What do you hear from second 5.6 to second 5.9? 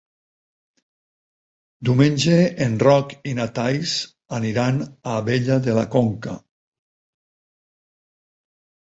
de la